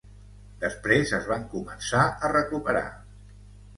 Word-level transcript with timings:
Després 0.61 1.13
es 1.19 1.29
van 1.33 1.45
començar 1.53 2.07
a 2.29 2.33
recuperar. 2.35 2.87